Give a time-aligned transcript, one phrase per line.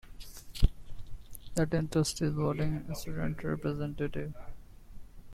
[1.53, 4.33] The tenth trustee is a voting, student representative.